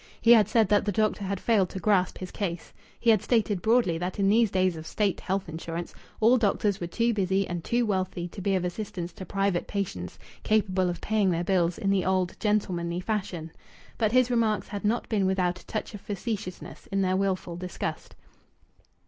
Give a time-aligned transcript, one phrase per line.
[0.19, 2.73] He had said that the doctor had failed to grasp his case.
[2.99, 6.87] He had stated broadly that in these days of State health insurance all doctors were
[6.87, 11.29] too busy and too wealthy to be of assistance to private patients capable of paying
[11.29, 13.51] their bills in the old gentlemanly fashion.
[13.99, 18.15] But his remarks had not been without a touch of facetiousness in their wilful disgust.